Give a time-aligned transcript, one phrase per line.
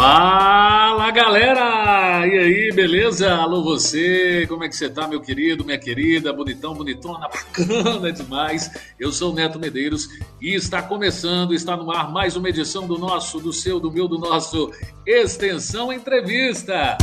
[0.00, 2.26] Fala galera!
[2.26, 3.34] E aí, beleza?
[3.34, 8.70] Alô você, como é que você tá, meu querido, minha querida, bonitão, bonitona, bacana demais.
[8.98, 10.08] Eu sou o Neto Medeiros
[10.40, 14.08] e está começando, está no ar mais uma edição do nosso, do seu, do meu,
[14.08, 14.72] do nosso
[15.04, 16.96] Extensão Entrevista.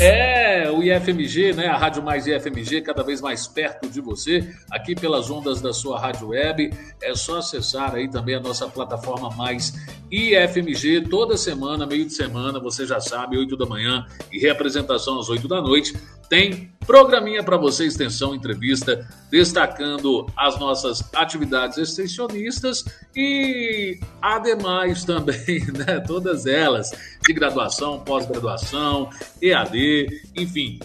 [0.00, 1.66] É, o IFMG, né?
[1.66, 6.00] A Rádio Mais IFMG, cada vez mais perto de você, aqui pelas ondas da sua
[6.00, 6.72] rádio web.
[7.02, 9.74] É só acessar aí também a nossa plataforma Mais
[10.10, 15.28] IFMG, toda semana, meio de semana, você já sabe, 8 da manhã e reapresentação às
[15.28, 15.94] 8 da noite.
[16.28, 22.84] Tem programinha para você, extensão, entrevista, destacando as nossas atividades extensionistas
[23.14, 26.90] e ademais também, né, todas elas,
[27.24, 29.08] de graduação, pós-graduação,
[29.40, 30.78] EAD, enfim,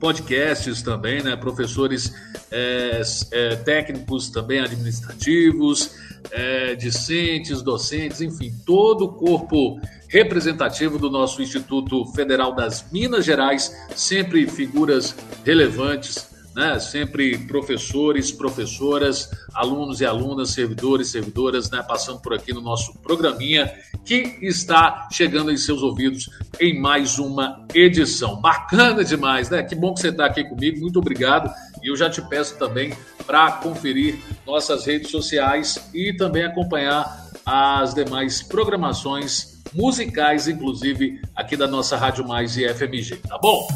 [0.00, 2.12] podcasts também, né, professores
[2.50, 5.94] é, é, técnicos também administrativos,
[6.30, 13.74] é, discentes, docentes, enfim, todo o corpo representativo do nosso Instituto Federal das Minas Gerais,
[13.94, 16.78] sempre figuras relevantes, né?
[16.78, 21.82] sempre professores, professoras, alunos e alunas, servidores, servidoras, né?
[21.86, 23.72] passando por aqui no nosso programinha
[24.04, 26.28] que está chegando em seus ouvidos
[26.60, 28.40] em mais uma edição.
[28.40, 29.62] Bacana demais, né?
[29.62, 31.52] Que bom que você está aqui comigo, muito obrigado.
[31.82, 32.92] E eu já te peço também
[33.26, 41.66] para conferir nossas redes sociais e também acompanhar as demais programações musicais, inclusive aqui da
[41.66, 43.66] nossa Rádio Mais e FMG, tá bom?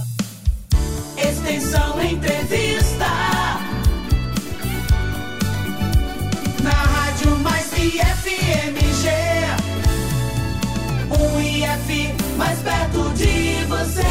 [1.16, 2.65] Extensão Entrevista
[12.36, 14.02] mais perto de você.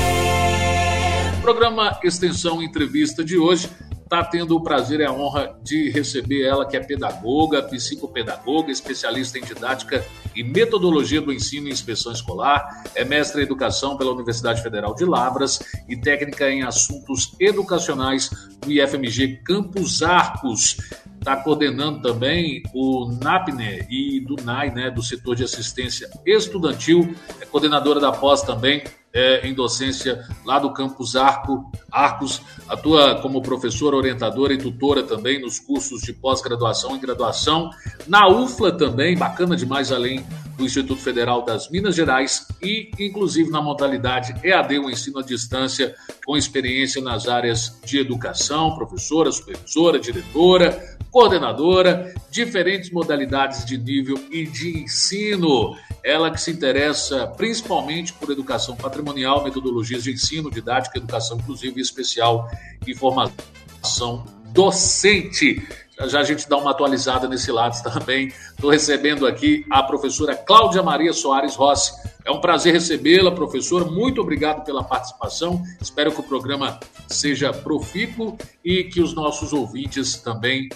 [1.42, 3.70] Programa Extensão Entrevista de hoje
[4.04, 9.38] está tendo o prazer e a honra de receber ela, que é pedagoga, psicopedagoga, especialista
[9.38, 14.62] em didática e metodologia do ensino e inspeção escolar, é mestre em educação pela Universidade
[14.62, 15.60] Federal de Lavras
[15.90, 18.30] e técnica em assuntos educacionais
[18.62, 20.78] do IFMG Campos Arcos.
[21.26, 27.46] Está coordenando também o NAPNE e do NAI, né, do setor de assistência estudantil, é
[27.48, 33.96] coordenadora da pós também é, em docência lá do campus Arco, Arcos, atua como professora,
[33.96, 37.72] orientadora e tutora também nos cursos de pós-graduação e graduação,
[38.06, 40.24] na UFLA também, bacana demais, além
[40.58, 45.96] do Instituto Federal das Minas Gerais e, inclusive, na modalidade EAD, o ensino à distância,
[46.26, 54.46] com experiência nas áreas de educação, professora, supervisora, diretora, coordenadora, diferentes modalidades de nível e
[54.46, 55.76] de ensino.
[56.04, 62.50] Ela que se interessa principalmente por educação patrimonial, metodologias de ensino, didática, educação inclusive especial
[62.86, 65.66] e formação docente.
[66.08, 68.28] Já, a gente dá uma atualizada nesse lado também.
[68.28, 71.94] Estou recebendo aqui a professora Cláudia Maria Soares Rossi.
[72.26, 73.86] É um prazer recebê-la, professora.
[73.86, 75.64] Muito obrigado pela participação.
[75.80, 80.68] Espero que o programa seja profícuo e que os nossos ouvintes também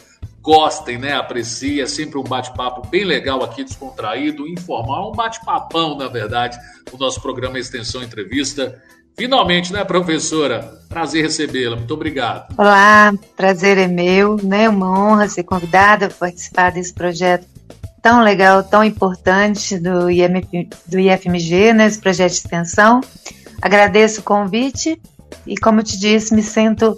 [0.41, 1.13] gostem, né?
[1.13, 1.81] Apreciem.
[1.81, 6.57] É sempre um bate-papo bem legal aqui, descontraído, informal, um bate-papão, na verdade,
[6.91, 8.81] o nosso programa Extensão Entrevista.
[9.19, 10.79] Finalmente, né, professora?
[10.87, 11.75] Prazer recebê-la.
[11.75, 12.55] Muito obrigado.
[12.57, 14.69] Olá, prazer é meu, né?
[14.69, 17.45] Uma honra ser convidada a participar desse projeto
[18.01, 20.05] tão legal, tão importante do,
[20.87, 21.87] do IFMG, né?
[21.87, 23.01] Esse projeto de extensão.
[23.61, 24.97] Agradeço o convite
[25.45, 26.95] e, como eu te disse, me sinto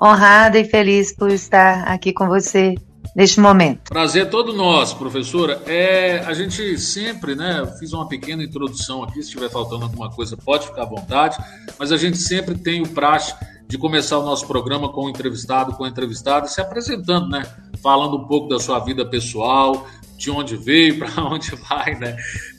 [0.00, 2.74] honrada e feliz por estar aqui com você
[3.14, 3.88] neste momento.
[3.88, 5.60] Prazer todo nosso, professora.
[5.66, 10.36] É, a gente sempre, né, fiz uma pequena introdução aqui, se estiver faltando alguma coisa,
[10.36, 11.36] pode ficar à vontade,
[11.78, 13.34] mas a gente sempre tem o praxe
[13.68, 17.42] de começar o nosso programa com o entrevistado, com a entrevistada, se apresentando, né,
[17.82, 19.86] falando um pouco da sua vida pessoal,
[20.16, 22.16] de onde veio, para onde vai, né,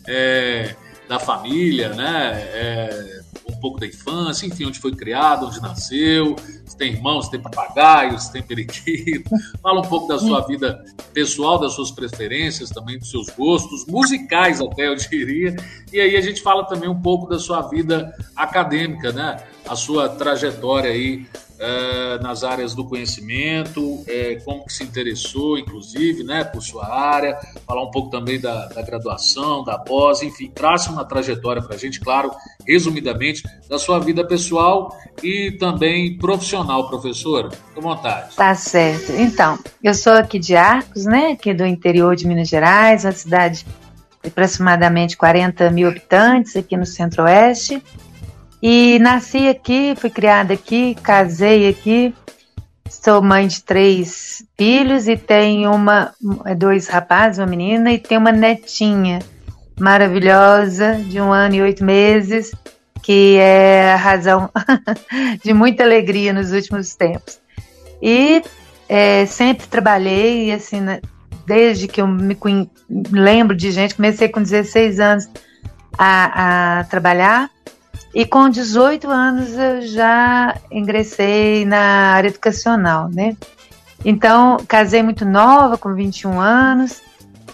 [0.07, 0.75] é,
[1.07, 6.35] da família, né, é, um pouco da infância, enfim, onde foi criado, onde nasceu,
[6.65, 9.29] se tem irmãos, se tem papagaios, se tem periquito.
[9.61, 10.83] Fala um pouco da sua vida
[11.13, 15.55] pessoal, das suas preferências, também dos seus gostos, musicais até, eu diria.
[15.91, 19.43] E aí a gente fala também um pouco da sua vida acadêmica, né?
[19.67, 21.25] A sua trajetória aí
[21.63, 27.39] é, nas áreas do conhecimento, é, como que se interessou, inclusive, né, por sua área,
[27.65, 31.77] falar um pouco também da, da graduação, da pós, enfim, trace uma trajetória para a
[31.77, 32.31] gente, claro,
[32.67, 34.93] resumidamente, da sua vida pessoal
[35.23, 37.49] e também profissional, professora.
[37.49, 38.35] Fique à vontade.
[38.35, 39.13] Tá certo.
[39.13, 43.65] Então, eu sou aqui de Arcos, né, aqui do interior de Minas Gerais, uma cidade
[44.21, 47.81] de aproximadamente 40 mil habitantes aqui no centro-oeste.
[48.65, 52.15] E nasci aqui, fui criada aqui, casei aqui.
[52.89, 56.13] Sou mãe de três filhos e tenho uma,
[56.57, 59.19] dois rapazes, uma menina, e tenho uma netinha
[59.77, 62.55] maravilhosa de um ano e oito meses,
[63.01, 64.49] que é a razão
[65.43, 67.41] de muita alegria nos últimos tempos.
[68.01, 68.41] E
[68.87, 70.79] é, sempre trabalhei, assim,
[71.45, 72.37] desde que eu me
[73.11, 75.29] lembro de gente, comecei com 16 anos
[75.97, 77.49] a, a trabalhar,
[78.13, 83.35] e com 18 anos eu já ingressei na área educacional, né?
[84.05, 87.01] Então, casei muito nova, com 21 anos,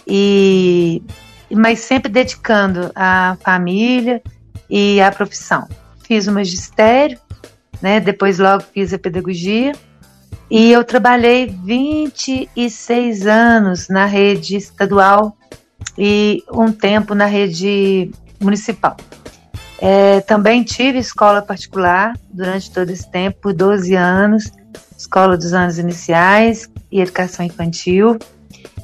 [0.06, 1.02] e
[1.52, 4.22] mas sempre dedicando à família
[4.68, 5.66] e à profissão.
[6.04, 7.18] Fiz o magistério,
[7.80, 7.98] né?
[7.98, 9.72] Depois logo fiz a pedagogia.
[10.50, 15.36] E eu trabalhei 26 anos na rede estadual
[15.96, 18.10] e um tempo na rede
[18.40, 18.96] municipal.
[19.80, 24.52] É, também tive escola particular durante todo esse tempo, por 12 anos,
[24.96, 28.18] escola dos anos iniciais e educação infantil.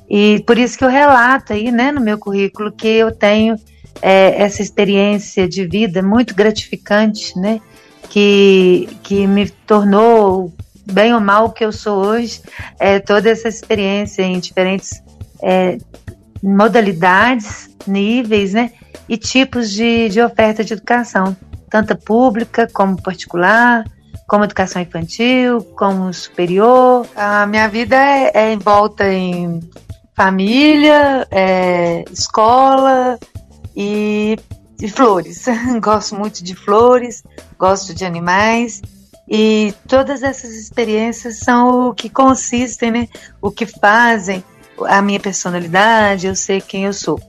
[0.08, 3.56] E por isso que eu relato aí, né, no meu currículo, que eu tenho
[4.00, 7.60] é, essa experiência de vida muito gratificante, né,
[8.08, 10.52] que, que me tornou
[10.90, 12.40] bem ou mal o que eu sou hoje,
[12.78, 15.02] é, toda essa experiência em diferentes
[15.42, 15.76] é,
[16.42, 18.70] modalidades, níveis, né,
[19.08, 21.36] e tipos de, de oferta de educação,
[21.70, 23.84] tanto pública como particular,
[24.26, 27.06] como educação infantil, como superior.
[27.14, 29.60] A minha vida é, é envolta em
[30.14, 33.18] família, é, escola
[33.76, 34.36] e,
[34.80, 35.44] e flores.
[35.80, 37.22] gosto muito de flores,
[37.58, 38.82] gosto de animais
[39.28, 43.08] e todas essas experiências são o que consistem, né?
[43.42, 44.44] O que fazem
[44.88, 47.20] a minha personalidade, eu sei quem eu sou.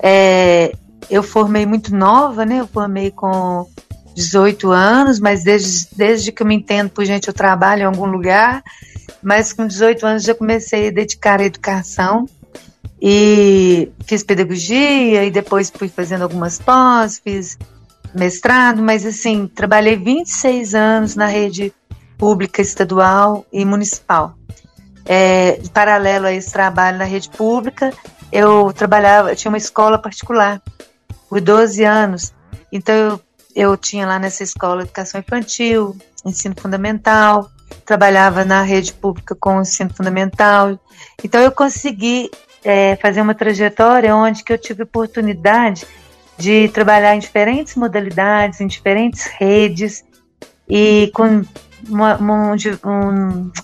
[0.00, 0.72] É,
[1.10, 2.60] eu formei muito nova, né?
[2.60, 3.66] Eu formei com
[4.14, 8.06] 18 anos, mas desde, desde que eu me entendo por gente, eu trabalho em algum
[8.06, 8.62] lugar.
[9.22, 12.26] Mas com 18 anos já comecei a dedicar à educação
[13.00, 17.56] e fiz pedagogia e depois fui fazendo algumas pós, fiz
[18.14, 21.72] mestrado, mas assim, trabalhei 26 anos na rede
[22.16, 24.34] pública estadual e municipal.
[25.06, 27.92] É, paralelo a esse trabalho na rede pública,
[28.30, 30.60] eu trabalhava, eu tinha uma escola particular
[31.28, 32.32] por 12 anos.
[32.72, 33.20] Então eu,
[33.54, 37.50] eu tinha lá nessa escola educação infantil, ensino fundamental,
[37.84, 40.78] trabalhava na rede pública com ensino fundamental.
[41.22, 42.30] Então eu consegui
[42.64, 45.86] é, fazer uma trajetória onde que eu tive oportunidade
[46.36, 50.04] de trabalhar em diferentes modalidades, em diferentes redes
[50.68, 51.44] e com
[51.88, 52.56] uma, uma,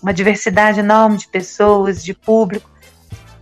[0.02, 2.69] uma diversidade enorme de pessoas, de público.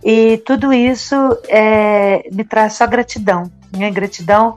[0.03, 1.15] E tudo isso
[1.47, 3.49] é, me traz só gratidão.
[3.75, 4.55] Minha gratidão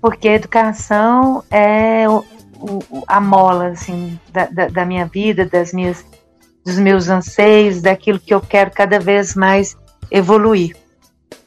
[0.00, 2.24] porque a educação é o,
[2.58, 6.04] o, a mola assim, da, da, da, minha vida, das minhas,
[6.64, 9.76] dos meus anseios, daquilo que eu quero cada vez mais
[10.10, 10.74] evoluir.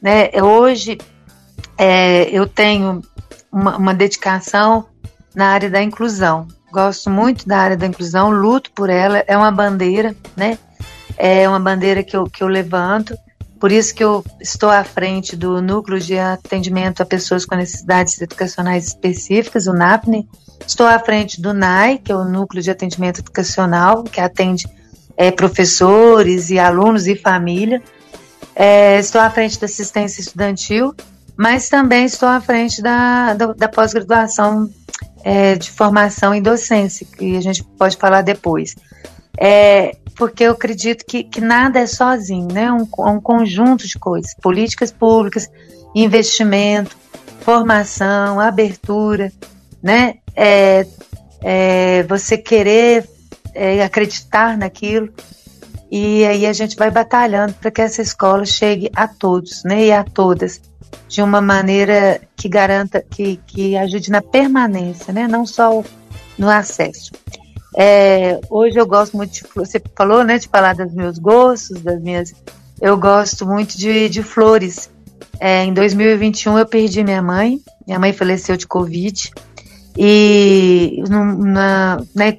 [0.00, 0.30] Né?
[0.40, 0.98] Hoje
[1.76, 3.00] é, eu tenho
[3.50, 4.86] uma, uma dedicação
[5.34, 6.46] na área da inclusão.
[6.72, 10.58] Gosto muito da área da inclusão, luto por ela, é uma bandeira, né?
[11.16, 13.16] É uma bandeira que eu, que eu levanto.
[13.58, 18.20] Por isso que eu estou à frente do Núcleo de Atendimento a Pessoas com Necessidades
[18.20, 20.28] Educacionais Específicas, o NAPNE.
[20.66, 24.66] Estou à frente do NAI, que é o Núcleo de Atendimento Educacional, que atende
[25.16, 27.82] é, professores e alunos e família.
[28.54, 30.94] É, estou à frente da assistência estudantil,
[31.36, 34.70] mas também estou à frente da, da, da pós-graduação
[35.24, 38.74] é, de formação em docência, que a gente pode falar depois.
[39.38, 42.70] É, porque eu acredito que, que nada é sozinho, né?
[42.72, 45.48] Um, um conjunto de coisas, políticas públicas,
[45.94, 46.96] investimento,
[47.40, 49.32] formação, abertura,
[49.82, 50.16] né?
[50.34, 50.86] É,
[51.42, 53.08] é, você querer
[53.54, 55.12] é, acreditar naquilo
[55.90, 59.92] e aí a gente vai batalhando para que essa escola chegue a todos, né, e
[59.92, 60.60] a todas,
[61.06, 65.84] de uma maneira que garanta, que, que ajude na permanência, né, não só
[66.36, 67.12] no acesso.
[67.76, 72.00] É, hoje eu gosto muito de você falou, né, de falar dos meus gostos, das
[72.00, 72.32] minhas,
[72.80, 74.90] eu gosto muito de, de flores.
[75.40, 79.30] É, em 2021 eu perdi minha mãe, minha mãe faleceu de covid
[79.96, 82.38] e na, né,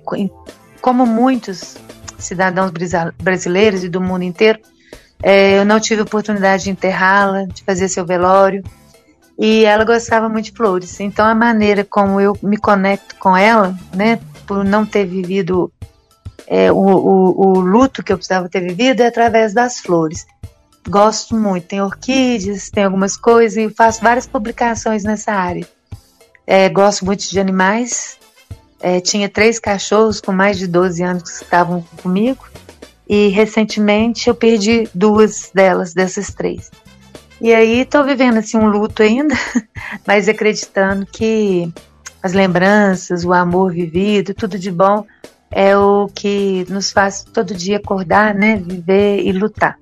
[0.81, 1.75] como muitos
[2.17, 2.71] cidadãos
[3.21, 4.59] brasileiros e do mundo inteiro.
[5.21, 8.63] É, eu não tive oportunidade de enterrá-la, de fazer seu velório.
[9.37, 10.99] E ela gostava muito de flores.
[10.99, 15.71] Então, a maneira como eu me conecto com ela, né, por não ter vivido
[16.47, 20.25] é, o, o, o luto que eu precisava ter vivido, é através das flores.
[20.87, 21.67] Gosto muito.
[21.67, 25.67] Tem orquídeas, tem algumas coisas, e faço várias publicações nessa área.
[26.45, 28.17] É, gosto muito de animais,
[28.79, 32.45] é, tinha três cachorros com mais de 12 anos que estavam comigo
[33.07, 36.69] e recentemente eu perdi duas delas, dessas três.
[37.41, 39.35] E aí estou vivendo assim um luto ainda,
[40.05, 41.71] mas acreditando que
[42.25, 45.05] as lembranças, o amor vivido, tudo de bom
[45.51, 49.77] é o que nos faz todo dia acordar, né, viver e lutar.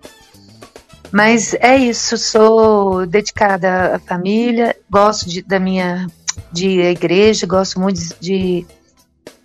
[1.09, 6.05] Mas é isso, sou dedicada à família, gosto de, da minha
[6.51, 8.65] de igreja, gosto muito de,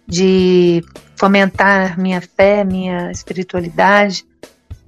[0.05, 0.83] de
[1.14, 4.26] fomentar minha fé, minha espiritualidade.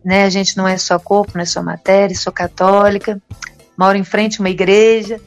[0.04, 0.24] Né?
[0.24, 3.22] A gente não é só corpo, não é só matéria, sou católica,
[3.78, 5.20] moro em frente a uma igreja,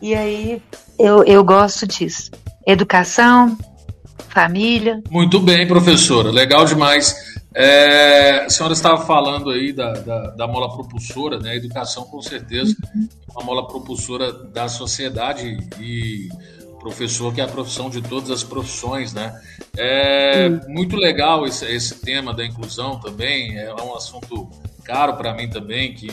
[0.00, 0.62] e aí
[0.98, 2.30] eu, eu gosto disso.
[2.66, 3.56] Educação,
[4.28, 5.02] família.
[5.10, 7.14] Muito bem, professora, legal demais.
[7.54, 11.52] É, a senhora estava falando aí da, da, da, mola propulsora, né?
[11.52, 13.08] A educação, com certeza, uhum.
[13.28, 16.28] é uma mola propulsora da sociedade e
[16.78, 19.40] professor, que é a profissão de todas as profissões, né?
[19.74, 20.74] É uhum.
[20.74, 24.50] muito legal esse, esse tema da inclusão também, é um assunto
[24.84, 26.08] caro para mim também, que,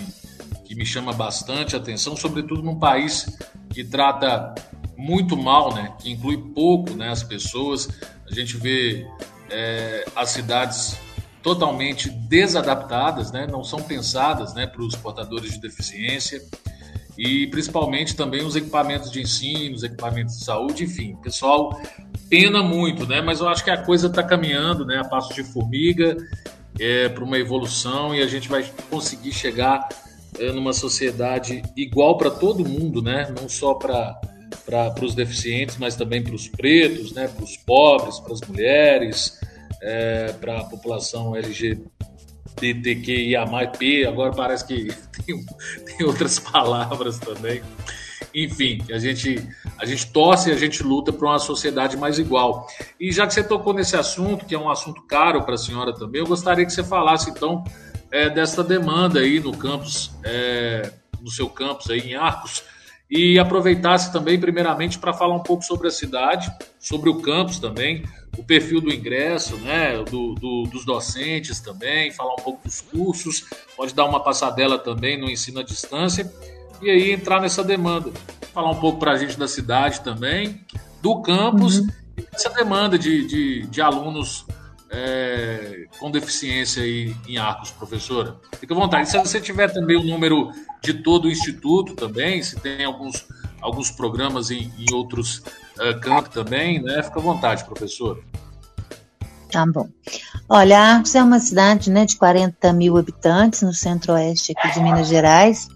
[0.64, 3.28] que me chama bastante atenção, sobretudo num país
[3.74, 4.54] que trata
[4.96, 5.94] muito mal, né?
[6.00, 7.90] Que inclui pouco né, as pessoas.
[8.30, 9.06] A gente vê
[9.50, 10.98] é, as cidades
[11.42, 13.46] totalmente desadaptadas, né?
[13.46, 16.42] não são pensadas né, para os portadores de deficiência
[17.18, 21.80] e principalmente também os equipamentos de ensino, os equipamentos de saúde, enfim, pessoal
[22.30, 23.22] pena muito, né?
[23.22, 24.98] Mas eu acho que a coisa está caminhando, né?
[24.98, 26.18] A passo de formiga
[26.80, 29.88] é, para uma evolução e a gente vai conseguir chegar
[30.40, 33.34] é, numa sociedade igual para todo mundo, né?
[33.40, 34.20] Não só para
[34.66, 37.28] para os deficientes, mas também para os pretos, né?
[37.28, 39.40] Para os pobres, para as mulheres,
[39.82, 41.82] é, para a população LGBTQIA+,
[44.08, 44.88] agora parece que
[45.26, 45.44] tem,
[45.86, 47.62] tem outras palavras também.
[48.34, 49.48] Enfim, a gente,
[49.78, 52.68] a gente torce e a gente luta para uma sociedade mais igual.
[53.00, 55.94] E já que você tocou nesse assunto, que é um assunto caro para a senhora
[55.94, 57.64] também, eu gostaria que você falasse então
[58.12, 62.64] é, dessa demanda aí no campus, é, no seu campus aí em Arcos,
[63.10, 68.04] e aproveitasse também, primeiramente, para falar um pouco sobre a cidade, sobre o campus também,
[68.36, 73.46] o perfil do ingresso, né, do, do, dos docentes também, falar um pouco dos cursos,
[73.78, 76.32] pode dar uma passadela também no ensino à distância
[76.82, 78.12] e aí entrar nessa demanda.
[78.54, 80.62] Falar um pouco para a gente da cidade também,
[81.02, 81.88] do campus uhum.
[82.18, 84.46] e dessa demanda de, de, de alunos
[84.94, 88.36] é, com deficiência aí em Arcos, professora.
[88.60, 89.10] Fica à vontade.
[89.10, 90.52] Se você tiver também o número
[90.82, 93.26] de todo o instituto também, se tem alguns,
[93.60, 95.40] alguns programas em, em outros
[95.80, 97.02] uh, campos também, né?
[97.02, 98.20] Fica à vontade, professora.
[99.52, 99.90] Tá bom.
[100.48, 105.08] Olha, Arcos é uma cidade né, de 40 mil habitantes no centro-oeste aqui de Minas
[105.08, 105.68] Gerais.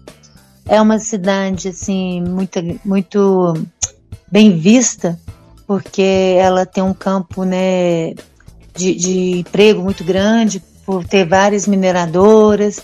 [0.68, 3.54] É uma cidade assim muito, muito
[4.30, 5.18] bem vista,
[5.66, 8.12] porque ela tem um campo né,
[8.76, 12.80] de, de emprego muito grande, por ter várias mineradoras,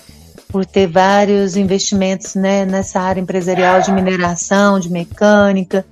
[0.49, 5.85] por ter vários investimentos né, nessa área empresarial de mineração, de mecânica.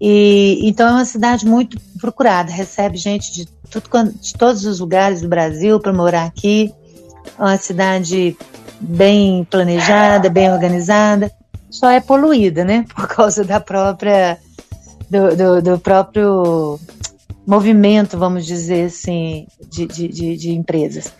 [0.00, 3.88] E então é uma cidade muito procurada, recebe gente de, tudo,
[4.20, 6.72] de todos os lugares do Brasil para morar aqui.
[7.38, 8.36] É uma cidade
[8.80, 11.30] bem planejada, bem organizada,
[11.70, 12.84] só é poluída, né?
[12.94, 14.38] Por causa da própria
[15.08, 16.78] do, do, do próprio
[17.46, 21.12] movimento, vamos dizer assim, de, de, de, de empresas.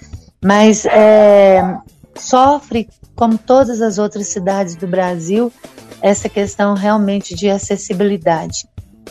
[0.43, 1.77] Mas é,
[2.17, 5.53] sofre, como todas as outras cidades do Brasil,
[6.01, 8.67] essa questão realmente de acessibilidade.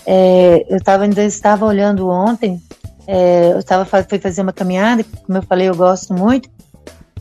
[0.06, 2.62] É, eu tava, ainda estava olhando ontem,
[3.06, 6.50] é, eu tava, fui fazer uma caminhada, como eu falei, eu gosto muito,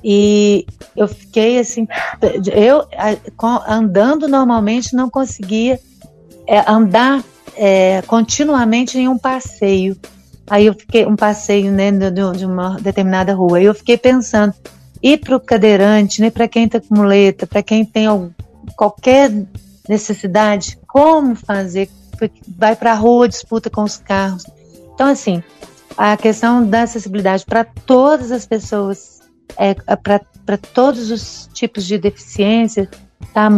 [0.02, 1.86] e eu fiquei assim,
[2.54, 2.86] eu
[3.66, 5.80] andando normalmente não conseguia
[6.46, 7.22] é, andar
[7.56, 9.96] é, continuamente em um passeio.
[10.46, 13.58] Aí eu fiquei, um passeio né, de, uma determinada rua.
[13.58, 14.54] Aí eu fiquei pensando,
[15.02, 18.30] ir para o cadeirante, né, para quem está com muleta, para quem tem algum,
[18.76, 19.30] qualquer
[19.88, 21.90] necessidade, como fazer?
[22.56, 24.44] Vai para a rua, disputa com os carros.
[24.94, 25.42] Então, assim,
[25.96, 29.17] a questão da acessibilidade para todas as pessoas,
[29.58, 32.88] é, é para todos os tipos de deficiência,
[33.20, 33.50] está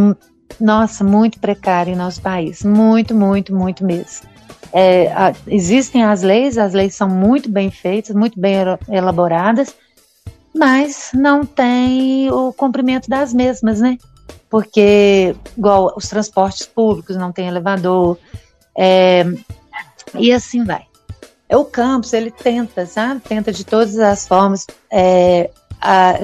[0.58, 2.64] nossa, muito precário em nosso país.
[2.64, 4.28] Muito, muito, muito mesmo.
[4.72, 8.54] É, a, existem as leis, as leis são muito bem feitas, muito bem
[8.88, 9.74] elaboradas,
[10.54, 13.98] mas não tem o cumprimento das mesmas, né?
[14.48, 18.18] Porque, igual os transportes públicos, não tem elevador,
[18.76, 19.24] é,
[20.14, 20.86] e assim vai.
[21.48, 23.20] É o campus, ele tenta, sabe?
[23.20, 26.20] Tenta de todas as formas é, a,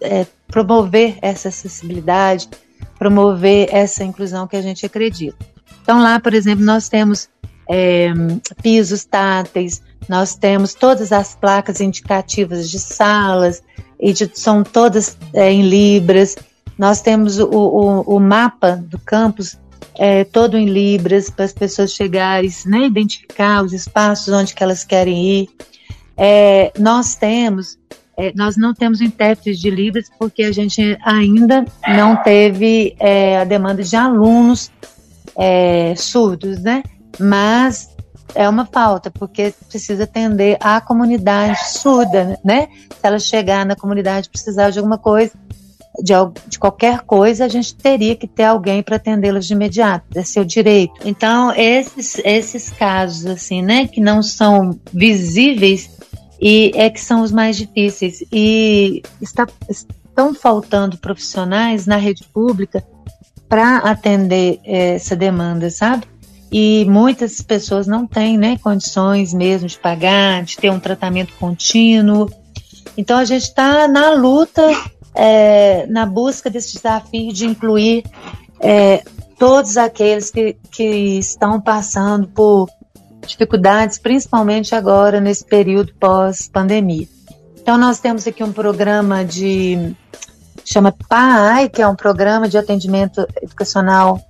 [0.00, 2.48] é, promover essa acessibilidade,
[2.98, 5.36] promover essa inclusão que a gente acredita.
[5.82, 7.28] Então, lá, por exemplo, nós temos
[7.68, 8.12] é,
[8.62, 13.62] pisos táteis, nós temos todas as placas indicativas de salas,
[14.02, 16.36] e de, são todas é, em libras,
[16.76, 19.56] Nós temos o, o, o mapa do campus
[19.94, 24.82] é, todo em libras para as pessoas chegarem, né, identificar os espaços onde que elas
[24.82, 25.48] querem ir.
[26.16, 27.78] É, nós temos,
[28.16, 33.44] é, nós não temos intérpretes de libras porque a gente ainda não teve é, a
[33.44, 34.70] demanda de alunos
[35.36, 36.82] é, surdos, né?
[37.18, 37.88] Mas
[38.34, 42.68] é uma falta, porque precisa atender a comunidade surda, né?
[42.90, 45.32] Se ela chegar na comunidade precisar de alguma coisa,
[46.02, 46.14] de,
[46.48, 50.44] de qualquer coisa, a gente teria que ter alguém para atendê-los de imediato, é seu
[50.44, 50.94] direito.
[51.04, 55.90] Então, esses, esses casos, assim, né, que não são visíveis,
[56.44, 58.24] e é que são os mais difíceis.
[58.32, 62.84] E está, estão faltando profissionais na rede pública
[63.48, 66.04] para atender essa demanda, sabe?
[66.50, 72.28] E muitas pessoas não têm né, condições mesmo de pagar, de ter um tratamento contínuo.
[72.96, 74.68] Então a gente está na luta
[75.14, 78.02] é, na busca desse desafio de incluir
[78.58, 79.04] é,
[79.38, 82.68] todos aqueles que, que estão passando por
[83.26, 87.06] dificuldades, principalmente agora nesse período pós-pandemia.
[87.60, 89.94] Então nós temos aqui um programa de
[90.64, 94.20] chama PAI, que é um programa de atendimento educacional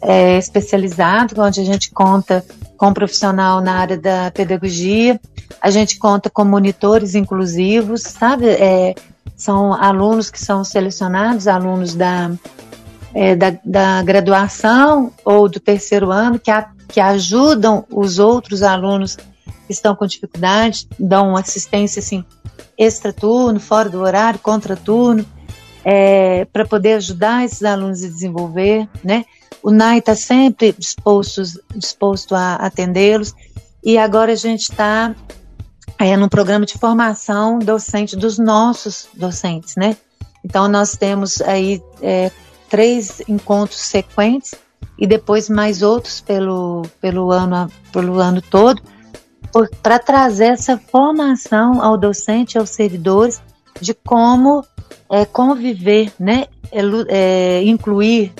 [0.00, 2.44] é, especializado, onde a gente conta
[2.76, 5.20] com um profissional na área da pedagogia,
[5.60, 8.48] a gente conta com monitores inclusivos, sabe?
[8.48, 8.94] É,
[9.36, 12.30] são alunos que são selecionados, alunos da,
[13.14, 19.16] é, da, da, graduação ou do terceiro ano, que, a, que ajudam os outros alunos
[19.16, 22.22] que estão com dificuldade, dão assistência assim,
[22.76, 25.24] extra-turno, fora do horário, contra-turno,
[25.84, 29.24] é, para poder ajudar esses alunos a desenvolver, né?
[29.62, 31.42] O NAI está sempre disposto,
[31.74, 33.34] disposto a atendê-los
[33.82, 35.14] e agora a gente está
[35.98, 39.96] é, num programa de formação docente dos nossos docentes, né?
[40.44, 42.30] Então nós temos aí é,
[42.68, 44.54] três encontros sequentes
[44.98, 48.82] e depois mais outros pelo, pelo, ano, pelo ano todo,
[49.82, 53.42] para trazer essa formação ao docente, aos servidores,
[53.80, 54.64] de como
[55.10, 56.46] é, conviver, né?
[56.70, 58.32] É, é incluir,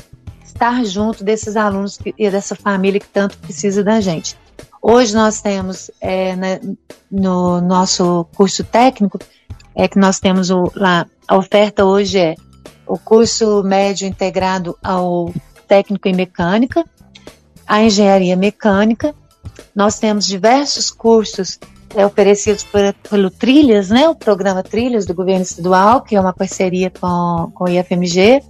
[0.45, 4.37] estar junto desses alunos e dessa família que tanto precisa da gente.
[4.81, 6.61] Hoje nós temos é, né,
[7.11, 9.19] no nosso curso técnico,
[9.75, 12.35] é que nós temos o, lá, a oferta hoje é
[12.87, 15.33] o curso médio integrado ao
[15.73, 16.85] técnico em mecânica,
[17.67, 19.15] a engenharia mecânica.
[19.75, 21.59] Nós temos diversos cursos
[21.97, 26.35] é, oferecidos por, pelo Trilhas, né, o programa Trilhas do governo estadual, que é uma
[26.35, 28.43] parceria com, com o IFMG,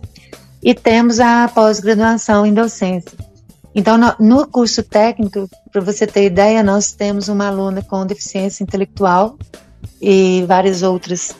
[0.61, 3.17] e temos a pós-graduação em docência.
[3.73, 8.65] Então, no, no curso técnico, para você ter ideia, nós temos uma aluna com deficiência
[8.65, 9.39] intelectual
[10.01, 11.37] e várias outras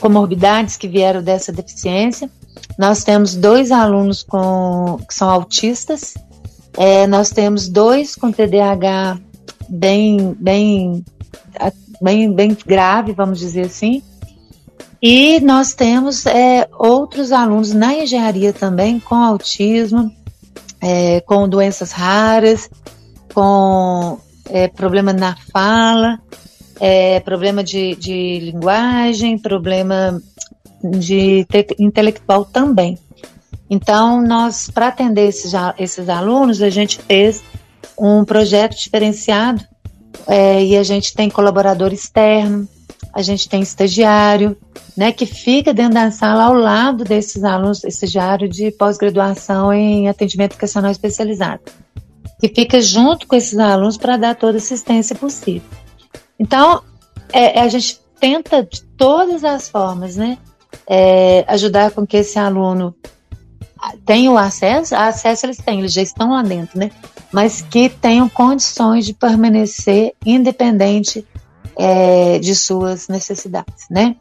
[0.00, 2.30] comorbidades que vieram dessa deficiência.
[2.78, 6.14] Nós temos dois alunos com, que são autistas,
[6.76, 9.18] é, nós temos dois com TDAH
[9.68, 11.04] bem, bem,
[12.00, 14.02] bem, bem grave, vamos dizer assim,
[15.02, 20.12] e nós temos é, outros alunos na engenharia também com autismo,
[20.80, 22.68] é, com doenças raras,
[23.32, 24.18] com
[24.50, 26.20] é, problema na fala,
[26.78, 30.20] é, problema de, de linguagem, problema
[30.82, 31.46] de
[31.78, 32.98] intelectual também.
[33.68, 37.42] Então, nós, para atender esses, esses alunos, a gente fez
[37.96, 39.62] um projeto diferenciado
[40.26, 42.68] é, e a gente tem colaborador externo,
[43.12, 44.56] a gente tem estagiário,
[44.96, 50.52] né, que fica dentro da sala ao lado desses alunos, estagiário de pós-graduação em atendimento
[50.52, 51.62] educacional especializado,
[52.40, 55.68] que fica junto com esses alunos para dar toda assistência possível.
[56.38, 56.82] Então,
[57.32, 60.38] é, a gente tenta de todas as formas, né,
[60.86, 62.94] é, ajudar com que esse aluno
[64.04, 66.90] tenha o acesso, acesso eles têm, eles já estão lá dentro, né,
[67.32, 71.26] mas que tenham condições de permanecer independente
[71.76, 74.16] é, de suas necessidades, né?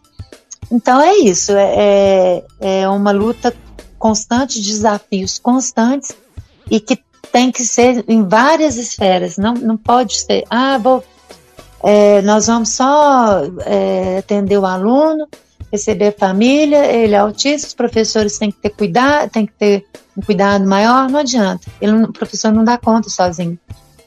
[0.71, 3.53] Então é isso, é, é, é uma luta
[3.97, 6.15] constante, desafios constantes
[6.69, 6.97] e que
[7.31, 11.03] tem que ser em várias esferas, não, não pode ser, ah, vou,
[11.83, 15.27] é, nós vamos só é, atender o aluno,
[15.71, 19.86] receber família, ele é autista, os professores têm que ter cuidado, tem que ter
[20.17, 23.58] um cuidado maior, não adianta, ele, o professor não dá conta sozinho.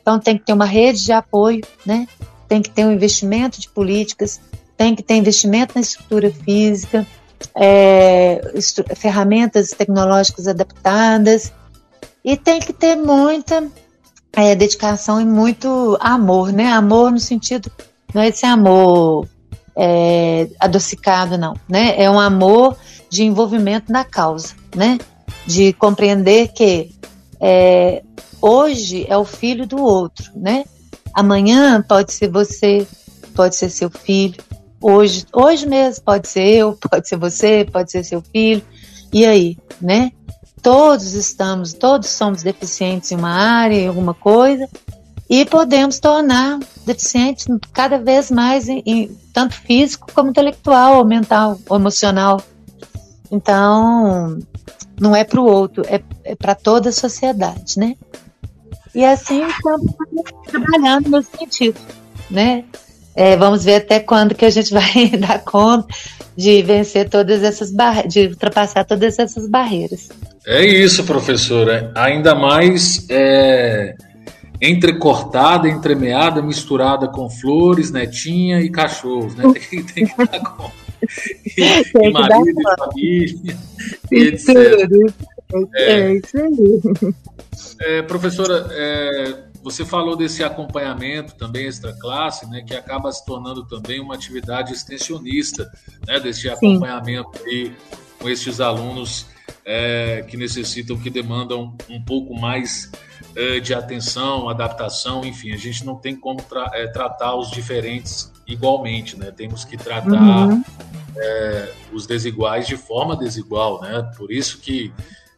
[0.01, 2.07] Então tem que ter uma rede de apoio, né?
[2.53, 4.38] tem que ter um investimento de políticas,
[4.77, 7.07] tem que ter investimento na estrutura física,
[7.57, 8.40] é,
[8.94, 11.51] ferramentas tecnológicas adaptadas
[12.22, 13.66] e tem que ter muita
[14.35, 16.70] é, dedicação e muito amor, né?
[16.72, 17.72] Amor no sentido
[18.12, 19.27] não é esse amor
[19.77, 21.95] é, adocicado, não, né?
[21.97, 22.77] É um amor
[23.11, 24.99] de envolvimento na causa, né?
[25.47, 26.91] De compreender que
[27.41, 28.03] é,
[28.41, 30.65] hoje é o filho do outro, né?
[31.15, 32.87] Amanhã pode ser você,
[33.35, 34.43] pode ser seu filho.
[34.81, 38.63] Hoje, hoje mesmo pode ser eu, pode ser você, pode ser seu filho.
[39.13, 40.11] E aí, né?
[40.63, 44.69] Todos estamos, todos somos deficientes em uma área, em alguma coisa,
[45.33, 51.59] e podemos tornar deficientes cada vez mais, em, em, tanto físico como intelectual, ou mental,
[51.71, 52.38] ou emocional.
[53.31, 54.38] Então,
[55.01, 57.95] não é para o outro, é, é para toda a sociedade, né?
[58.95, 59.90] E assim estamos
[60.49, 61.81] trabalhando nesse sentido,
[62.31, 62.64] né?
[63.16, 65.88] É, vamos ver até quando que a gente vai dar conta
[66.37, 70.11] de vencer todas essas barreiras, de ultrapassar todas essas barreiras.
[70.47, 71.90] É isso, professora.
[71.95, 73.95] Ainda mais é,
[74.62, 79.44] entrecortada, entremeada, misturada com flores, netinha e cachorros, né?
[79.70, 80.83] Tem, tem que dar conta.
[81.59, 83.59] E, e marido, e família,
[84.12, 84.48] e etc.
[85.75, 87.14] É, é isso aí.
[87.81, 93.66] É, professora, é, você falou desse acompanhamento também extra classe, né, que acaba se tornando
[93.66, 95.70] também uma atividade extensionista,
[96.07, 97.72] né, desse acompanhamento aí
[98.20, 99.27] com esses alunos
[99.64, 102.90] é, que necessitam, que demandam um pouco mais
[103.37, 108.33] é, de atenção, adaptação, enfim, a gente não tem como tra é, tratar os diferentes
[108.46, 109.31] igualmente, né?
[109.31, 110.62] Temos que tratar uhum.
[111.14, 114.11] É, os desiguais de forma desigual, né?
[114.16, 114.92] Por isso que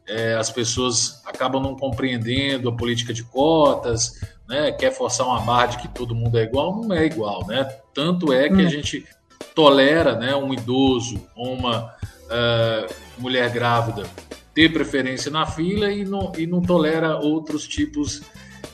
[0.07, 4.71] é, as pessoas acabam não compreendendo a política de cotas, né?
[4.73, 7.65] Quer forçar uma barra de que todo mundo é igual, não é igual, né?
[7.93, 8.67] Tanto é que hum.
[8.67, 9.05] a gente
[9.55, 11.93] tolera, né, um idoso uma
[12.35, 14.05] uh, mulher grávida
[14.55, 18.23] ter preferência na fila e não, e não tolera outros tipos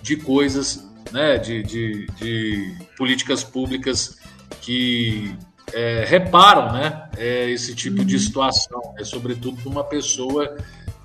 [0.02, 4.18] de coisas, né, de, de, de políticas públicas
[4.60, 5.34] que
[5.72, 8.20] é, reparam, né, é, esse tipo de uhum.
[8.20, 10.56] situação, é sobretudo de uma pessoa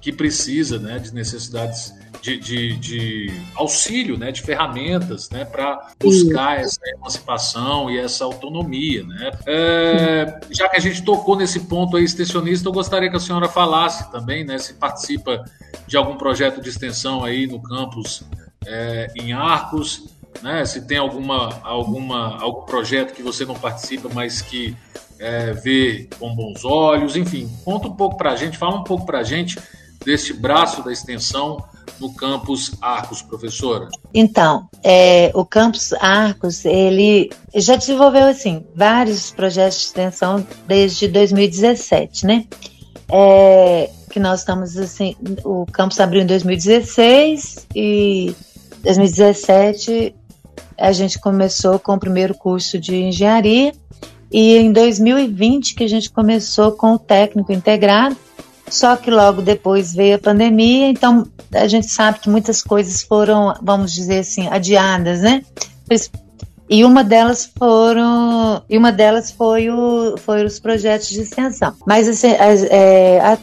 [0.01, 1.93] que precisa né, de necessidades
[2.25, 9.03] de, de, de, auxílio, né, de ferramentas né, para buscar essa emancipação e essa autonomia.
[9.03, 9.31] Né?
[9.45, 13.47] É, já que a gente tocou nesse ponto aí extensionista, eu gostaria que a senhora
[13.47, 15.45] falasse também né, se participa
[15.85, 18.23] de algum projeto de extensão aí no campus
[18.65, 20.05] é, em Arcos,
[20.41, 24.75] né, se tem alguma, alguma, algum projeto que você não participa, mas que
[25.19, 29.05] é, vê com bons olhos, enfim, conta um pouco para a gente, fala um pouco
[29.05, 29.59] para a gente
[30.05, 31.57] deste braço da extensão
[31.99, 33.89] no campus Arcos, professora?
[34.13, 42.25] Então, é, o campus Arcos, ele já desenvolveu, assim, vários projetos de extensão desde 2017,
[42.25, 42.45] né?
[43.09, 48.35] É, que nós estamos, assim, o campus abriu em 2016 e
[48.83, 50.15] 2017
[50.77, 53.73] a gente começou com o primeiro curso de engenharia
[54.31, 58.15] e em 2020 que a gente começou com o técnico integrado,
[58.69, 63.53] só que logo depois veio a pandemia, então a gente sabe que muitas coisas foram,
[63.61, 65.43] vamos dizer assim, adiadas, né?
[66.67, 71.75] E uma delas foram, e uma delas foi o, foi os projetos de extensão.
[71.85, 73.37] Mas assim, é, a,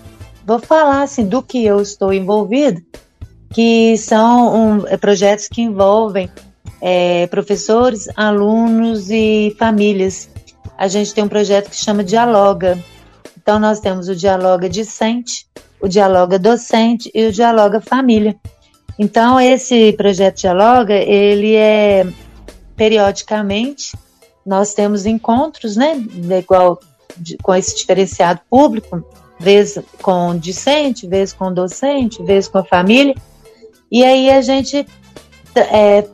[0.44, 2.82] vou falar assim do que eu estou envolvido,
[3.50, 6.28] que são um, é, projetos que envolvem
[6.80, 10.28] é, professores, alunos e famílias.
[10.76, 12.76] A gente tem um projeto que chama Dialoga,
[13.42, 15.48] então, nós temos o Dialoga Discente,
[15.81, 18.37] o Dialoga Docente e o Dialoga Família.
[18.96, 22.07] Então, esse projeto Dialoga, ele é
[22.76, 23.96] periodicamente,
[24.46, 25.96] nós temos encontros, né,
[26.38, 26.78] igual
[27.16, 29.05] de, com esse diferenciado público,
[29.40, 33.14] vez com discente, vez com docente, vez com a família,
[33.90, 34.87] e aí a gente
[35.57, 36.07] é,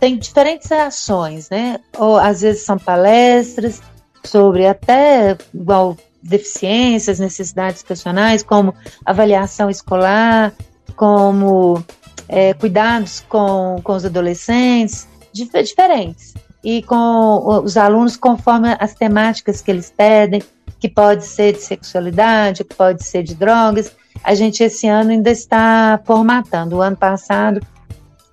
[0.00, 3.82] tem diferentes ações, né, ou às vezes são palestras
[4.24, 10.52] sobre até, igual deficiências, necessidades educacionais, como avaliação escolar,
[10.94, 11.84] como
[12.28, 16.34] é, cuidados com, com os adolescentes, dif diferentes.
[16.64, 20.40] E com os alunos conforme as temáticas que eles pedem,
[20.78, 23.92] que pode ser de sexualidade, que pode ser de drogas.
[24.22, 26.76] A gente esse ano ainda está formatando.
[26.76, 27.60] O ano passado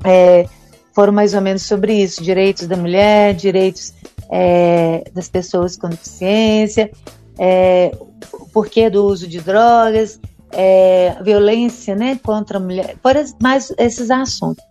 [0.03, 0.47] é,
[0.93, 3.93] foram mais ou menos sobre isso: direitos da mulher, direitos
[4.29, 6.91] é, das pessoas com deficiência,
[7.39, 7.91] é,
[8.33, 10.19] o porquê do uso de drogas,
[10.51, 14.63] é, violência né, contra a mulher, por mais esses assuntos.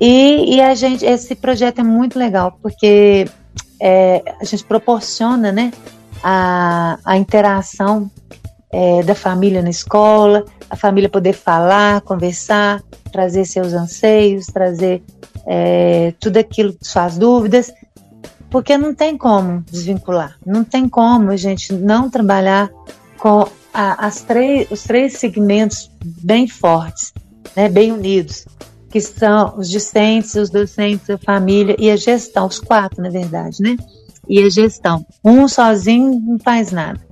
[0.00, 3.26] E, e, a gente, esse projeto é muito legal, porque
[3.80, 5.72] é, a gente proporciona né,
[6.22, 8.10] a, a interação
[8.70, 15.02] é, da família na escola, a família poder falar, conversar, trazer seus anseios, trazer
[15.46, 17.72] é, tudo aquilo, suas dúvidas,
[18.56, 22.70] porque não tem como desvincular, não tem como a gente não trabalhar
[23.18, 27.12] com a, as três, os três segmentos bem fortes,
[27.54, 28.46] né, bem unidos,
[28.88, 33.60] que são os discentes, os docentes, a família e a gestão, os quatro, na verdade,
[33.60, 33.76] né?
[34.26, 35.04] E a gestão.
[35.22, 37.06] Um sozinho não faz nada.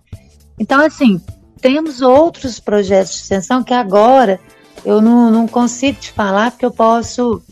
[0.58, 1.20] Então, assim,
[1.60, 4.40] temos outros projetos de extensão que agora
[4.82, 7.42] eu não, não consigo te falar porque eu posso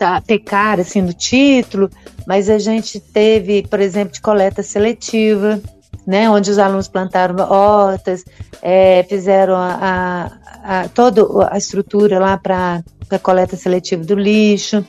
[0.00, 1.88] tá, pecar assim no título,
[2.26, 5.60] mas a gente teve, por exemplo, de coleta seletiva,
[6.06, 8.24] né, onde os alunos plantaram hortas,
[8.62, 10.30] é, fizeram a,
[10.62, 14.84] a, a, toda a estrutura lá para a coleta seletiva do lixo.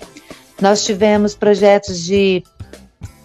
[0.62, 2.44] Nós tivemos projetos de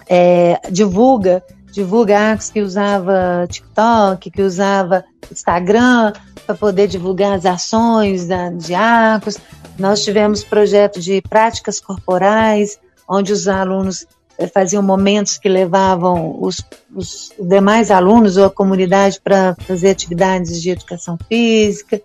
[0.09, 1.43] é, divulga,
[1.73, 6.13] divulga que usava TikTok, que usava Instagram
[6.45, 9.39] para poder divulgar as ações da, de arcos.
[9.79, 12.79] Nós tivemos projetos de práticas corporais,
[13.11, 14.07] onde os alunos
[14.39, 20.63] eh, faziam momentos que levavam os, os demais alunos ou a comunidade para fazer atividades
[20.63, 22.01] de educação física.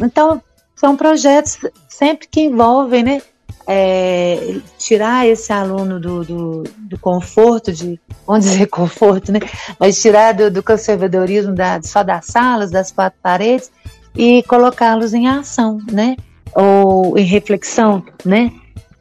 [0.00, 0.42] Então,
[0.74, 3.22] são projetos sempre que envolvem, né?
[3.66, 9.38] É, tirar esse aluno do, do, do, conforto, de, vamos dizer conforto, né?
[9.78, 13.70] Mas tirar do, do conservadorismo da, só das salas, das quatro paredes
[14.14, 16.16] e colocá-los em ação, né?
[16.54, 18.52] Ou em reflexão, né?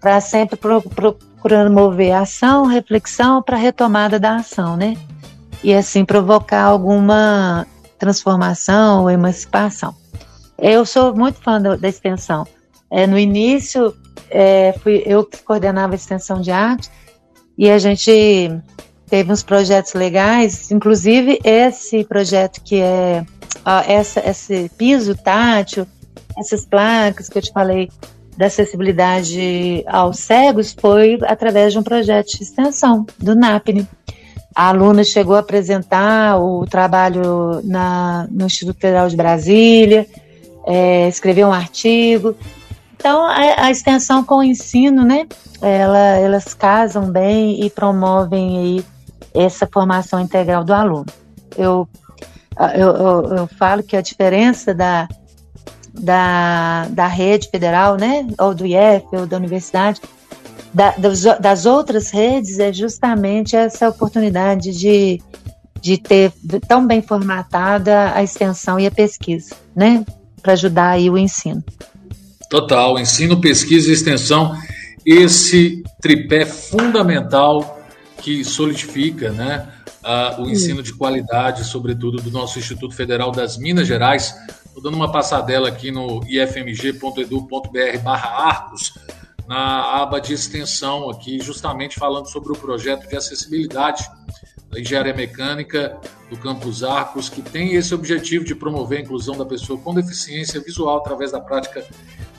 [0.03, 4.95] Para sempre pro, pro, procurando mover ação, reflexão para retomada da ação, né?
[5.61, 7.67] E assim provocar alguma
[7.99, 9.93] transformação ou emancipação.
[10.57, 12.47] Eu sou muito fã da, da extensão.
[12.89, 13.93] É, no início,
[14.29, 16.89] é, fui eu que coordenava a extensão de arte
[17.57, 18.49] e a gente
[19.07, 23.25] teve uns projetos legais, inclusive esse projeto que é
[23.65, 25.85] ó, essa, esse piso tátil,
[26.37, 27.89] essas placas que eu te falei
[28.37, 33.87] da acessibilidade aos cegos foi através de um projeto de extensão do NAPNE.
[34.55, 40.07] A aluna chegou a apresentar o trabalho na, no Instituto Federal de Brasília,
[40.65, 42.35] é, escreveu um artigo.
[42.95, 45.27] Então, a, a, extensão com o ensino, né,
[45.61, 48.85] ela, elas casam bem e promovem aí
[49.33, 51.05] essa formação integral do aluno.
[51.57, 51.87] Eu,
[52.75, 55.07] eu, eu, eu falo que a diferença da,
[55.93, 60.01] da, da rede federal, né, ou do IEF, ou da universidade,
[60.73, 65.21] da, das, das outras redes, é justamente essa oportunidade de,
[65.79, 66.33] de ter
[66.67, 70.03] tão bem formatada a extensão e a pesquisa, né,
[70.41, 71.63] para ajudar aí o ensino.
[72.49, 74.55] Total, ensino, pesquisa e extensão,
[75.05, 77.79] esse tripé fundamental
[78.17, 79.67] que solidifica, né,
[80.03, 84.33] uh, o ensino de qualidade, sobretudo do nosso Instituto Federal das Minas Gerais,
[84.73, 88.97] Estou dando uma passadela aqui no ifmg.edu.br barra arcos,
[89.47, 94.03] na aba de extensão aqui, justamente falando sobre o projeto de acessibilidade
[94.71, 95.95] da engenharia mecânica
[96.27, 100.59] do Campus Arcos, que tem esse objetivo de promover a inclusão da pessoa com deficiência
[100.59, 101.85] visual através da prática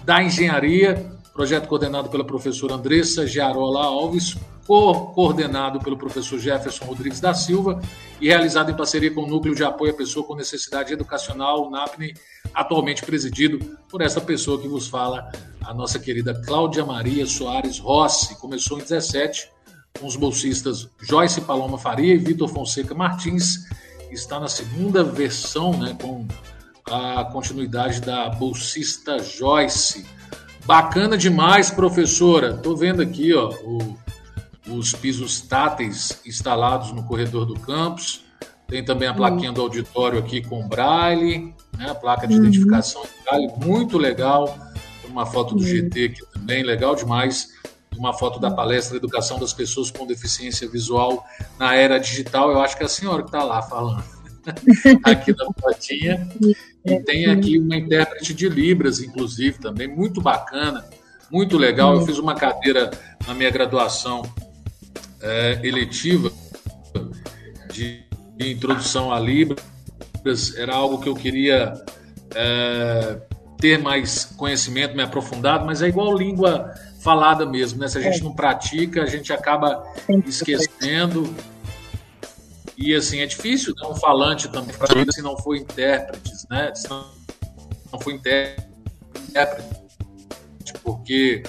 [0.02, 7.34] da engenharia, projeto coordenado pela professora Andressa Giarola Alves, coordenado pelo professor Jefferson Rodrigues da
[7.34, 7.82] Silva
[8.20, 11.70] e realizado em parceria com o Núcleo de Apoio à Pessoa com Necessidade Educacional, o
[11.70, 12.14] NAPNE,
[12.54, 15.30] atualmente presidido por essa pessoa que vos fala,
[15.62, 18.38] a nossa querida Cláudia Maria Soares Rossi.
[18.38, 19.50] Começou em 17
[19.98, 23.66] com os bolsistas Joyce Paloma Faria e Vitor Fonseca Martins.
[24.10, 26.26] Está na segunda versão, né, com
[26.86, 30.06] a continuidade da bolsista Joyce.
[30.64, 32.54] Bacana demais, professora.
[32.54, 33.96] Tô vendo aqui, ó, o
[34.68, 38.22] os pisos táteis instalados no corredor do campus.
[38.66, 39.16] Tem também a uhum.
[39.18, 41.90] plaquinha do auditório aqui com braille, né?
[41.90, 42.40] a placa de uhum.
[42.44, 44.56] identificação braille, muito legal.
[45.06, 45.66] Uma foto do uhum.
[45.66, 47.52] GT aqui também, legal demais.
[47.96, 51.24] Uma foto da palestra Educação das Pessoas com Deficiência Visual
[51.58, 52.50] na Era Digital.
[52.50, 54.13] Eu acho que é a senhora que está lá falando.
[55.04, 56.28] aqui na fotinha.
[56.84, 60.84] E tem aqui uma intérprete de Libras, inclusive, também, muito bacana,
[61.30, 61.94] muito legal.
[61.94, 62.90] Eu fiz uma cadeira
[63.26, 64.22] na minha graduação
[65.22, 66.30] é, eletiva
[67.72, 68.04] de,
[68.36, 71.74] de, introdução a Libras era algo que eu queria
[72.34, 73.18] é,
[73.58, 77.88] ter mais conhecimento, me aprofundado, mas é igual língua falada mesmo, né?
[77.88, 78.24] Se a gente é.
[78.24, 79.82] não pratica, a gente acaba
[80.26, 81.34] esquecendo.
[82.76, 83.86] E assim, é difícil, né?
[83.88, 84.74] Um falante também,
[85.10, 86.74] se não for intérpretes, né?
[86.74, 87.06] Se não,
[87.92, 88.68] não for intérprete,
[90.82, 91.42] porque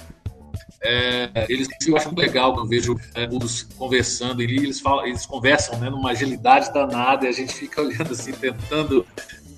[0.86, 3.28] é, eles eu acho legal que eu vejo é,
[3.76, 8.12] conversando e eles falam, eles conversam né, numa agilidade danada e a gente fica olhando
[8.12, 9.06] assim, tentando,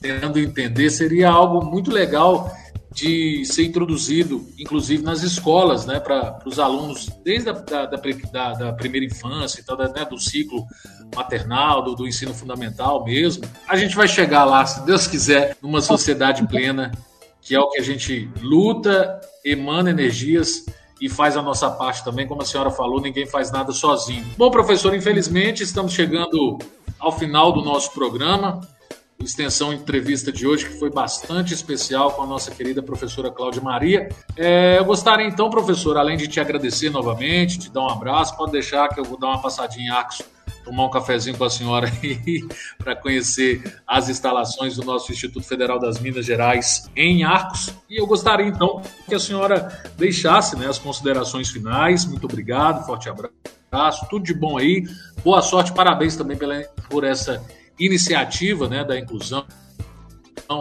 [0.02, 0.90] tentando entender.
[0.90, 2.50] Seria algo muito legal
[2.98, 8.74] de ser introduzido, inclusive nas escolas, né, para os alunos, desde a da, da, da,
[8.74, 10.66] primeira infância, então, né, do ciclo
[11.16, 13.44] maternal, do, do, ensino fundamental mesmo.
[13.68, 16.92] A gente vai chegar lá, se Deus quiser, numa sociedade plena,
[17.40, 20.66] que é o que a gente luta, emana energias
[21.00, 22.26] e faz a nossa parte também.
[22.26, 24.26] Como a senhora falou, ninguém faz nada sozinho.
[24.36, 26.58] Bom, professor, infelizmente estamos chegando
[26.98, 28.60] ao final do nosso programa
[29.20, 34.10] extensão entrevista de hoje, que foi bastante especial com a nossa querida professora Cláudia Maria.
[34.36, 38.52] É, eu gostaria então, professor, além de te agradecer novamente, te dar um abraço, pode
[38.52, 40.24] deixar que eu vou dar uma passadinha em Axo,
[40.64, 42.46] tomar um cafezinho com a senhora aí,
[42.78, 47.74] para conhecer as instalações do nosso Instituto Federal das Minas Gerais em Arcos.
[47.90, 52.06] E eu gostaria então que a senhora deixasse né, as considerações finais.
[52.06, 54.86] Muito obrigado, forte abraço, tudo de bom aí.
[55.24, 57.42] Boa sorte, parabéns também pela, por essa
[57.80, 59.46] iniciativa né, da inclusão,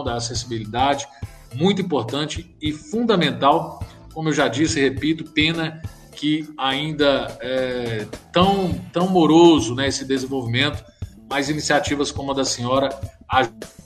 [0.03, 1.07] da acessibilidade,
[1.53, 3.83] muito importante e fundamental.
[4.13, 10.03] Como eu já disse e repito, pena que ainda é tão, tão moroso né, esse
[10.03, 10.83] desenvolvimento,
[11.29, 12.89] mas iniciativas como a da senhora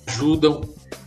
[0.08, 0.62] ajudam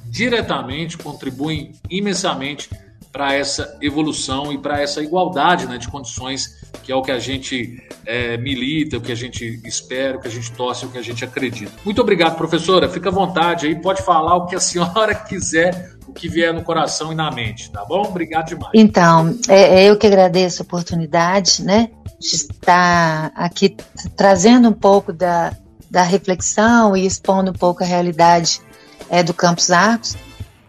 [0.05, 2.69] diretamente, contribuem imensamente
[3.15, 7.19] para essa evolução e para essa igualdade né, de condições, que é o que a
[7.21, 10.99] gente é, milita, o que a gente espera, o que a gente torce, o que
[10.99, 11.71] a gente acredita.
[11.85, 12.89] Muito obrigado, professora.
[12.89, 16.65] Fica à vontade aí, pode falar o que a senhora quiser, o que vier no
[16.65, 18.03] coração e na mente, tá bom?
[18.03, 18.73] Obrigado demais.
[18.75, 23.77] Então, é, é eu que agradeço a oportunidade, né, de estar aqui
[24.17, 25.57] trazendo um pouco da,
[25.89, 28.61] da reflexão e expondo um pouco a realidade
[29.09, 30.17] é, do Campos Arcos.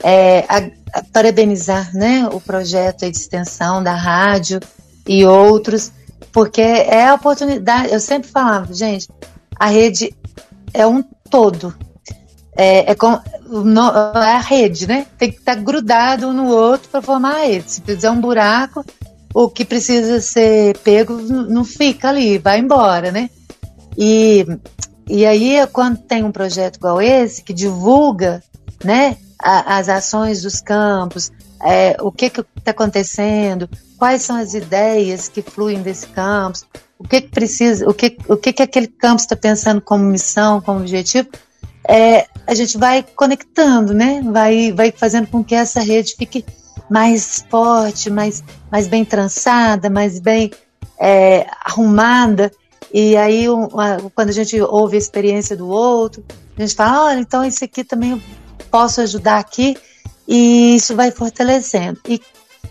[0.04, 0.46] É,
[1.02, 4.60] parabenizar né, o projeto de extensão da rádio
[5.08, 5.92] e outros,
[6.32, 7.92] porque é a oportunidade.
[7.92, 9.08] Eu sempre falava, gente,
[9.60, 10.14] a rede
[10.74, 11.74] é um todo.
[12.58, 15.06] É, é, com, no, é a rede, né?
[15.18, 17.72] Tem que estar grudado um no outro para formar a rede.
[17.72, 18.86] Se fizer um buraco,
[19.34, 23.30] o que precisa ser pego não fica ali, vai embora, né?
[23.98, 24.46] E,
[25.10, 28.42] e aí, quando tem um projeto igual esse, que divulga,
[28.84, 31.32] né, a, as ações dos campos,
[31.64, 36.66] é, o que está acontecendo, quais são as ideias que fluem desse campus,
[36.98, 40.62] o que, que precisa, o que, o que, que aquele campus está pensando como missão,
[40.62, 41.30] como objetivo,
[41.88, 44.22] é, a gente vai conectando, né?
[44.24, 46.44] Vai, vai fazendo com que essa rede fique
[46.90, 50.52] mais forte, mais, mais bem trançada, mais bem
[51.00, 52.52] é, arrumada.
[52.94, 53.68] E aí, um,
[54.14, 56.24] quando a gente ouve a experiência do outro,
[56.58, 58.22] a gente fala, olha, então esse aqui também
[58.76, 59.78] posso ajudar aqui
[60.28, 61.98] e isso vai fortalecendo.
[62.06, 62.20] E,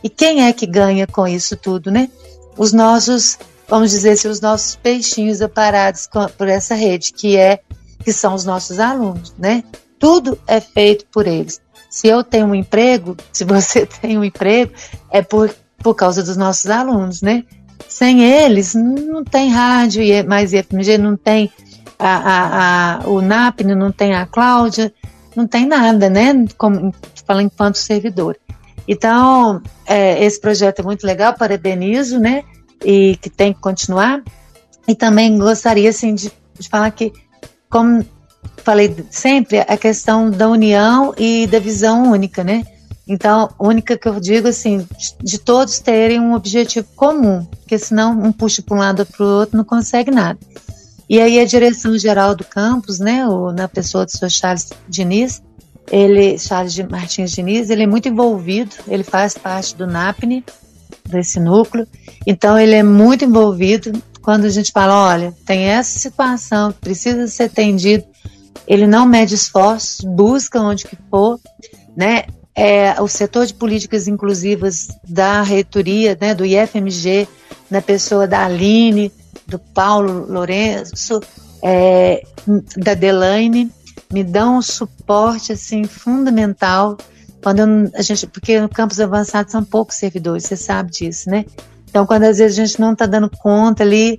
[0.03, 2.11] e quem é que ganha com isso tudo, né?
[2.59, 7.61] Os nossos, vamos dizer assim, os nossos peixinhos aparados por essa rede, que é
[8.05, 9.65] que são os nossos alunos, né?
[9.99, 11.59] Tudo é feito por eles.
[11.89, 14.75] Se eu tenho um emprego, se você tem um emprego,
[15.11, 17.45] é por, por causa dos nossos alunos, né?
[17.89, 21.51] Sem eles, não tem rádio, mais IFMG, não tem
[21.99, 24.93] a, a, a, o NAPN, não tem a Cláudia,
[25.37, 26.45] não tem nada, né?
[26.57, 26.95] Como
[27.27, 28.37] fala enquanto servidor.
[28.87, 32.45] Então, é, esse projeto é muito legal, parabenizo, né?
[32.85, 34.23] E que tem que continuar.
[34.87, 37.13] E também gostaria, assim, de, de falar que,
[37.71, 38.05] como
[38.59, 42.65] falei sempre, a questão da união e da visão única, né?
[43.07, 44.87] Então, única que eu digo, assim,
[45.23, 49.25] de todos terem um objetivo comum, porque senão um puxa para um lado ou para
[49.25, 50.39] o outro, não consegue nada.
[51.09, 54.31] E aí a direção geral do campus, né, o, na pessoa do Sr.
[54.31, 55.43] Charles Diniz,
[55.91, 60.45] ele, Charles Martins Diniz, ele é muito envolvido, ele faz parte do NAPNE,
[61.07, 61.87] desse núcleo,
[62.27, 67.45] então ele é muito envolvido quando a gente fala, olha, tem essa situação, precisa ser
[67.45, 68.05] atendido,
[68.67, 71.39] ele não mede esforços, busca onde que for,
[71.95, 77.29] né, é, o setor de políticas inclusivas da reitoria, né, do IFMG,
[77.71, 79.13] na pessoa da Aline,
[79.47, 81.21] do Paulo Lourenço,
[81.63, 82.23] é,
[82.77, 83.71] da Delaine,
[84.13, 86.97] me dão um suporte assim fundamental
[87.43, 91.45] quando eu, a gente, porque no campus avançado são poucos servidores, você sabe disso, né?
[91.91, 94.19] Então, quando às vezes a gente não está dando conta ali,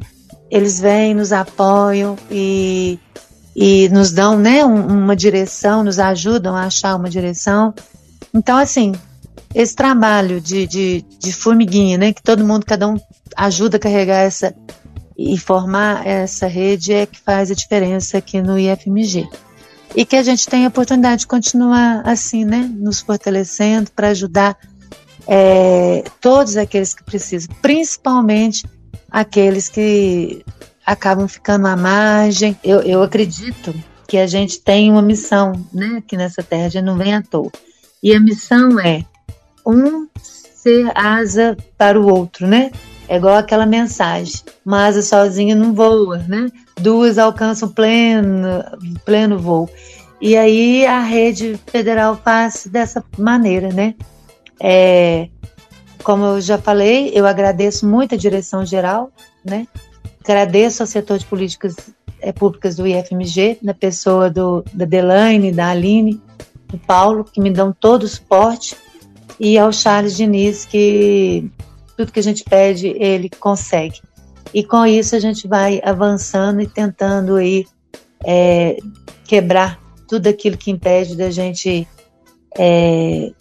[0.49, 2.99] eles vêm, nos apoiam e,
[3.55, 7.73] e nos dão, né, uma direção, nos ajudam a achar uma direção.
[8.31, 8.93] Então, assim,
[9.55, 12.95] esse trabalho de, de, de formiguinha, né, que todo mundo, cada um
[13.35, 14.53] ajuda a carregar essa
[15.17, 19.27] e formar essa rede é que faz a diferença aqui no IFMG.
[19.95, 22.69] E que a gente tenha a oportunidade de continuar assim, né?
[22.75, 24.57] Nos fortalecendo para ajudar
[25.25, 28.65] é, todos aqueles que precisam, principalmente
[29.09, 30.43] aqueles que
[30.85, 32.57] acabam ficando à margem.
[32.63, 33.73] Eu, eu acredito
[34.07, 35.95] que a gente tem uma missão, né?
[35.97, 37.51] Aqui nessa terra, a gente não vem à toa.
[38.03, 39.03] E a missão é
[39.65, 42.71] um ser asa para o outro, né?
[43.07, 46.49] É igual aquela mensagem: uma asa sozinha não voa, né?
[46.79, 48.63] Duas alcançam pleno,
[49.05, 49.69] pleno voo.
[50.21, 53.95] E aí a rede federal faz dessa maneira, né?
[54.59, 55.27] É,
[56.03, 59.11] como eu já falei, eu agradeço muito a direção geral,
[59.43, 59.67] né?
[60.23, 61.75] Agradeço ao setor de políticas
[62.21, 66.21] é, públicas do IFMG, na pessoa do, da Delaine, da Aline,
[66.67, 68.75] do Paulo, que me dão todo o suporte,
[69.39, 71.49] e ao Charles Diniz, que
[71.97, 74.01] tudo que a gente pede, ele consegue.
[74.53, 77.65] E com isso a gente vai avançando e tentando aí,
[78.25, 78.77] é,
[79.25, 81.87] quebrar tudo aquilo que impede da gente
[82.57, 83.31] é,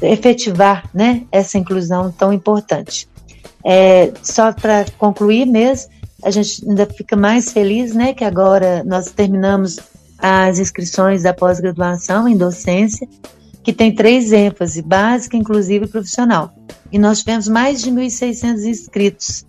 [0.00, 3.08] efetivar né, essa inclusão tão importante.
[3.64, 5.90] É, só para concluir mesmo,
[6.22, 9.78] a gente ainda fica mais feliz né, que agora nós terminamos
[10.18, 13.06] as inscrições da pós-graduação em docência,
[13.64, 16.54] que tem três ênfases, básica, inclusiva e profissional.
[16.92, 19.46] E nós tivemos mais de 1.600 inscritos.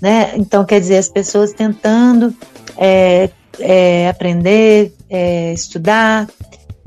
[0.00, 0.32] Né?
[0.36, 2.32] Então, quer dizer, as pessoas tentando
[2.76, 3.28] é,
[3.58, 6.28] é, aprender, é, estudar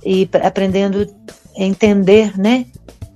[0.04, 1.06] e aprendendo
[1.58, 2.66] entender né,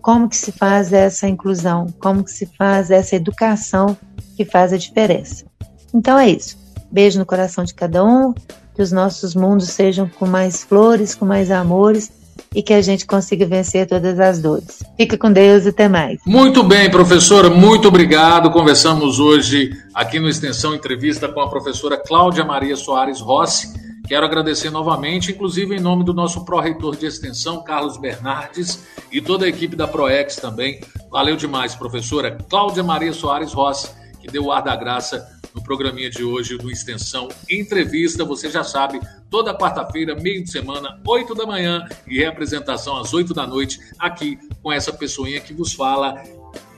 [0.01, 3.97] como que se faz essa inclusão, como que se faz essa educação
[4.35, 5.45] que faz a diferença.
[5.93, 6.57] Então é isso.
[6.91, 8.33] Beijo no coração de cada um,
[8.75, 12.11] que os nossos mundos sejam com mais flores, com mais amores
[12.53, 14.83] e que a gente consiga vencer todas as dores.
[14.97, 16.19] Fica com Deus e até mais.
[16.25, 18.51] Muito bem, professora, muito obrigado.
[18.51, 23.73] Conversamos hoje aqui no Extensão Entrevista com a professora Cláudia Maria Soares Rossi.
[24.07, 29.45] Quero agradecer novamente, inclusive em nome do nosso pró-reitor de extensão, Carlos Bernardes, e toda
[29.45, 30.79] a equipe da ProEx também.
[31.09, 33.89] Valeu demais, professora Cláudia Maria Soares Rossi,
[34.21, 38.25] que deu o ar da graça no programinha de hoje do Extensão Entrevista.
[38.25, 38.99] Você já sabe,
[39.29, 44.37] toda quarta-feira, meio de semana, 8 da manhã e reapresentação às 8 da noite, aqui
[44.61, 46.21] com essa pessoinha que vos fala.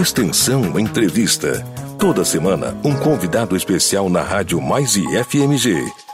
[0.00, 1.62] Extensão Entrevista.
[1.98, 6.05] Toda semana, um convidado especial na Rádio Mais IFMG.